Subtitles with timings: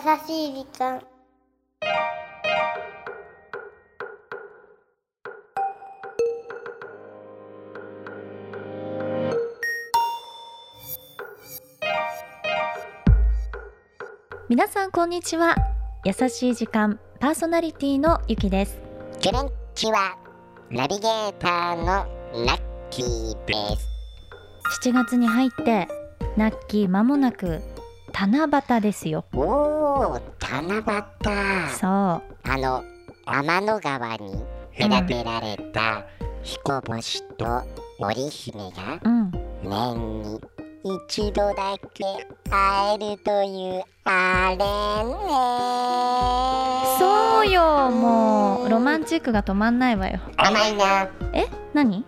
[0.00, 1.02] しい時間。
[14.48, 15.54] 皆さんこんにちは。
[16.04, 18.80] 優しい時間パーソナリティのゆきです。
[19.20, 20.16] キュレンチは
[20.70, 21.84] ナビゲーターの
[22.46, 23.86] ラッキーです。
[24.82, 25.88] 7月に入って
[26.38, 27.60] ナッキー間もなく
[28.12, 29.24] 七夕ですよ
[30.00, 30.82] おお七夕
[31.78, 31.90] そう。
[31.90, 32.82] あの
[33.26, 34.42] 天の川に
[34.78, 36.06] 隔てられた
[36.42, 37.62] 彦星と
[37.98, 39.30] 織姫がうん
[39.62, 40.40] 年に
[41.06, 42.04] 一度だけ
[42.50, 44.64] 会えるというあれね。
[46.98, 52.04] そうよもうロマンチックが止まんないわよ甘いなえ何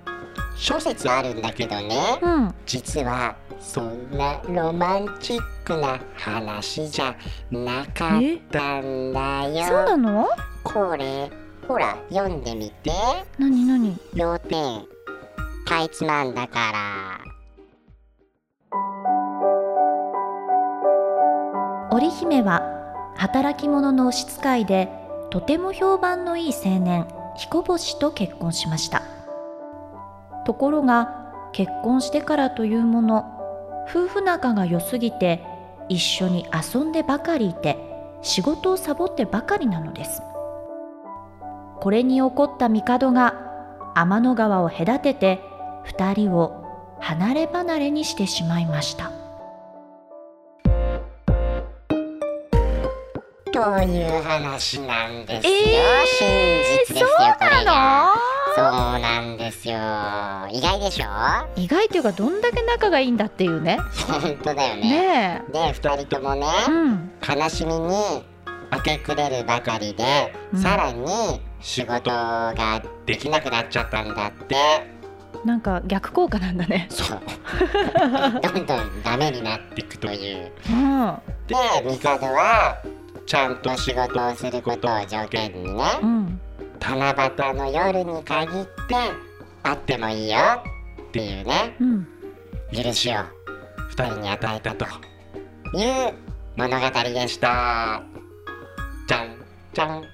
[0.57, 2.19] 諸説あるんだけどね。
[2.23, 2.55] うん。
[2.67, 7.15] 実はそんなロマンチックな話じゃ
[7.51, 9.67] なかったんだよ。
[9.67, 10.29] そうなの？
[10.63, 11.31] これ
[11.67, 12.93] ほら読んでみて。
[13.39, 13.97] 何何？
[14.15, 14.85] 要点
[15.67, 17.21] かいつまんだから。
[21.91, 22.63] 織姫は
[23.17, 24.89] 働き者の押し使いで
[25.31, 29.02] とても評判のいい青年彦星と結婚しました
[30.45, 35.45] ところが結婚してからというもの夫婦仲が良すぎて
[35.89, 37.77] 一緒に遊んでばかりいて
[38.23, 40.23] 仕事をサボってばかりなのです。
[41.81, 43.35] これに怒った帝が
[43.95, 45.41] 天の川を隔てて
[45.85, 49.11] 二人を離れ離れにしてしまいました。
[53.53, 56.27] という話なんですよ、えー真
[56.89, 58.13] 実ですよそうな
[58.55, 59.77] そうなんですよ。
[60.51, 61.07] 意外でしょ？
[61.07, 63.79] の意外というかどんだけ仲がいいんだっていうね。
[64.07, 64.83] 本当だよね。
[64.83, 67.11] ねで二人ともね、えうん。
[67.27, 67.89] 悲しみに
[68.71, 70.61] 明け暮れるばかりで、うん。
[70.61, 71.07] さらに
[71.61, 74.57] 仕事ができなくなっちゃったんだって。
[75.45, 76.87] なんか逆効果なんだね。
[76.91, 77.21] そう。
[78.43, 80.53] どんどんダメになっていくという。
[80.71, 81.19] うん。
[81.47, 81.55] で
[81.99, 82.83] 帝は
[83.27, 86.32] ちゃんと仕事をすることを条件にねうん
[86.83, 88.95] 七夕の夜に限って
[89.63, 90.39] 会ってもいいよ。
[91.09, 91.77] っていうね。
[91.81, 92.09] うん。
[92.73, 93.15] 許しを。
[93.91, 94.85] 二人に与えたと。
[95.75, 96.15] いう
[96.57, 98.03] 物語でした。
[99.07, 99.37] じゃん
[99.73, 100.05] じゃん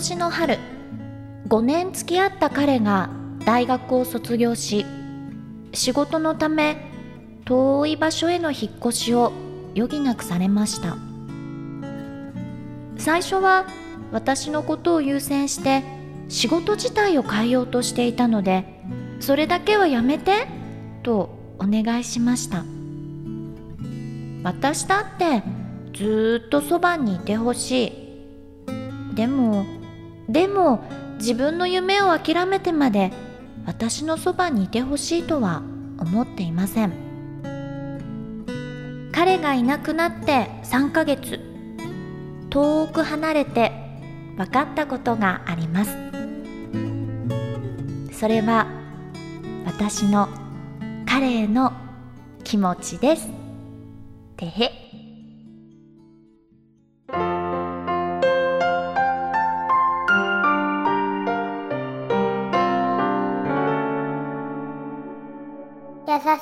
[0.00, 0.58] 年の春
[1.48, 3.10] 5年付き合った彼が
[3.44, 4.86] 大学を卒業し
[5.74, 6.90] 仕事のため
[7.44, 9.30] 遠い場所への引っ越しを
[9.76, 10.96] 余儀なくされました。
[12.96, 13.66] 最初は
[14.10, 15.82] 私のことを優先して
[16.30, 18.82] 仕事自体を変えようとしていたので
[19.20, 20.46] それだけはやめて
[21.02, 22.64] とお願いしました。
[24.44, 25.42] 私だって
[25.92, 29.14] ずっとそばにいてほしい。
[29.14, 29.66] でも
[30.30, 30.84] でも
[31.16, 33.10] 自分の夢を諦めてまで
[33.66, 35.62] 私のそばにいてほしいとは
[35.98, 37.10] 思っていません。
[39.12, 41.40] 彼がいなくなって3ヶ月
[42.48, 43.72] 遠く離れて
[44.36, 45.96] 分かったことがあります。
[48.12, 48.66] それは
[49.66, 50.28] 私の
[51.06, 51.72] 彼への
[52.44, 53.28] 気持ちです。
[54.36, 54.89] てへ。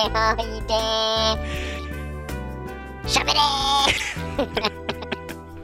[0.00, 0.04] お
[0.42, 0.68] いで
[3.08, 3.38] しゃべれ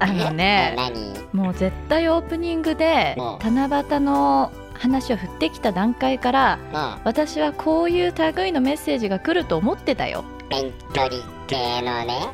[0.01, 3.55] あのーね何もう絶対オープニングでうん。
[3.55, 7.01] 七夕の話を振ってきた段階からうん。
[7.05, 10.25] 私はこういう類のメッセージが来ると思ってたよ。
[10.51, 11.11] 遠距離
[11.47, 12.29] 系のね。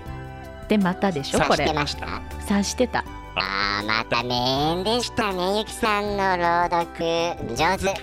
[0.68, 2.06] でまたでしょこ察してれました？
[2.40, 3.04] 察してた。
[3.36, 4.34] あーまた名
[4.78, 7.04] 演でしたねゆきさんの朗読。
[7.54, 7.94] 上手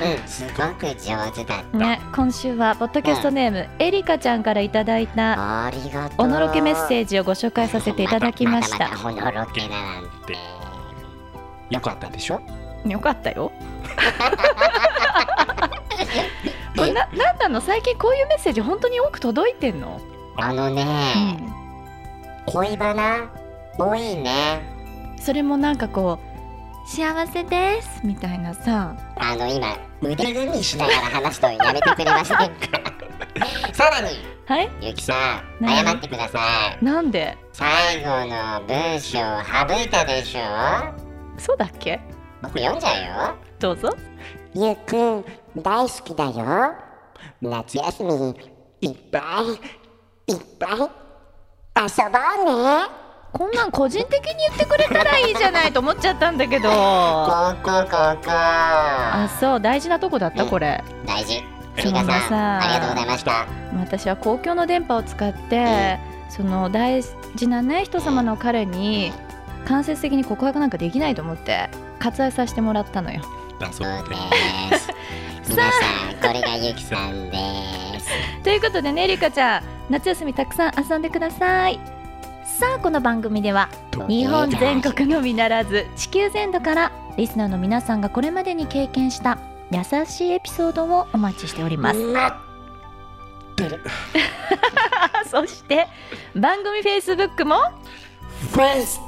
[0.00, 0.28] うん。
[0.28, 6.26] すごく上手だった、ね今週はポッドキャストネーム、エリカちゃんからいただいたありがとう。
[6.26, 8.88] おのろけメッセージをご紹介させていただきました。
[8.88, 10.36] またまたおのろけだなんて。
[11.70, 12.40] よかったでしょ？
[12.86, 13.52] よかったよ。
[16.76, 17.60] これななんなの？
[17.60, 20.00] 最近こういうメッセージ本当に多く届いてんの、
[20.36, 20.84] あのね、
[22.46, 23.30] 恋バナ
[23.78, 24.60] 多いね。
[25.20, 26.31] それもなんかこう
[26.84, 28.00] 幸せです。
[28.04, 28.96] みたいなさ。
[29.16, 32.44] あの今腕組みしながら話すのやめてくれませんか？
[33.72, 34.08] さらに
[34.46, 34.70] はい？
[34.80, 35.14] ゆきさ
[35.60, 36.40] ん何謝ってくださ
[36.80, 36.84] い。
[36.84, 37.36] なんで？
[37.52, 40.40] 最後の文章省いたでしょ？
[41.38, 42.00] そうだっけ？
[42.42, 43.34] 僕読んじゃうよ。
[43.58, 43.90] どうぞ。
[44.54, 45.24] ゆうくん
[45.56, 46.74] 大好きだよ。
[47.40, 48.36] 夏休み
[48.80, 49.18] いっぱ
[50.28, 50.84] いいっぱい遊
[52.10, 53.01] ぼうね
[53.32, 56.68] こんなん個人的に言ってくれたらいいじゃないと思っちゃったんだけど。
[56.70, 57.56] あ
[59.40, 60.84] そう大事なとこだったこれ。
[61.06, 61.42] 大事。
[61.78, 63.46] そうエリカだささんありがとうございました。
[63.80, 65.98] 私は公共の電波を使って、
[66.28, 69.12] その大事なね人様の彼に
[69.64, 71.70] 間接的に告白なんかできないと思って
[72.00, 73.22] 割愛させてもらったのよ。
[73.58, 73.88] だそう
[74.70, 74.90] です。
[75.48, 75.68] 皆さ
[76.12, 77.38] んこれがゆきさんで
[77.98, 78.08] す。
[78.44, 82.01] ということでねりかちゃん夏休みたくさん遊んでください
[82.44, 83.68] さあこの番組では
[84.08, 89.38] 日本全国のみならず地球全土からリスナーの皆さんがこれまでに経験した
[89.70, 92.00] 優しいエピソードをお待ちしております。
[95.30, 95.86] そして
[96.34, 97.56] 番組フェイスブックも
[98.52, 99.00] フェイス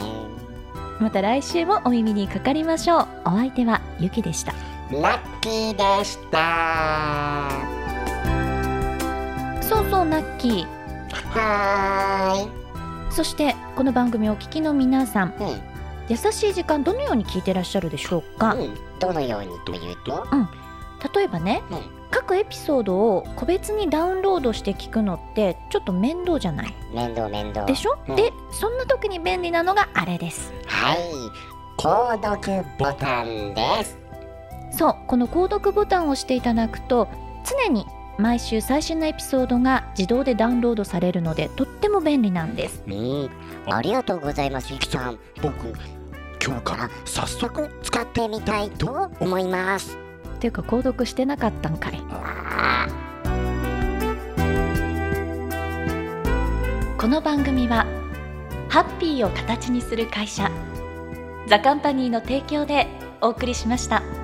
[1.00, 3.08] また来週もお耳にかかりましょう。
[3.26, 4.54] お相手はゆきでした。
[4.92, 7.50] ラッキーでした。
[9.62, 10.66] そうそうナッキー。
[11.32, 12.50] は
[13.12, 15.62] そしてこの番組をお聞きの皆さんーいうん
[16.10, 18.56] 優しい時間どのように聞いてらっしゃるでしょうか？
[18.56, 20.26] うん、どのようにというと、
[21.16, 21.80] 例えばね、うん。
[22.12, 26.74] 各エピソードを個別にダウンロードして聞くのってちょっと面倒じゃない？
[26.92, 27.68] 面倒面倒。
[27.68, 28.16] でしょ、うん。
[28.16, 30.52] でそんな時に便利なのがあれです。
[30.66, 30.98] はい。
[31.78, 33.98] 購読ボタンです。
[34.72, 34.96] そう。
[35.08, 37.08] この購読ボタンを押していただくと
[37.46, 37.86] 常に
[38.18, 42.84] 毎週最新のエピソードが自動でダウンロードされるのでとっても便利なんです。
[42.88, 43.30] うん
[43.68, 45.20] ありがとうございますゆきさん。
[45.44, 45.74] 僕
[46.44, 49.98] 今日から早速使ってみたいと思います
[50.36, 52.00] っていうか購読してなかったんかい
[56.98, 57.86] この番組は
[58.70, 60.52] ハッピーを形にする会社
[61.48, 62.88] ザカンパニーの提供で
[63.22, 64.19] お送りしました。